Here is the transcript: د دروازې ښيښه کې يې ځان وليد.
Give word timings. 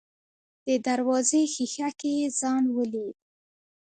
د 0.65 0.67
دروازې 0.87 1.41
ښيښه 1.53 1.89
کې 1.99 2.11
يې 2.19 2.27
ځان 2.39 2.63
وليد. 2.75 3.15